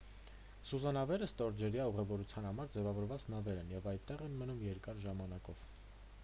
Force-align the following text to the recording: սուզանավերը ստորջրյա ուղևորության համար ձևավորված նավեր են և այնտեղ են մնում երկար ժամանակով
սուզանավերը 0.67 1.27
ստորջրյա 1.31 1.85
ուղևորության 1.91 2.47
համար 2.49 2.71
ձևավորված 2.77 3.27
նավեր 3.35 3.61
են 3.65 3.71
և 3.77 3.91
այնտեղ 3.93 4.25
են 4.31 4.41
մնում 4.41 4.65
երկար 4.71 5.05
ժամանակով 5.07 5.63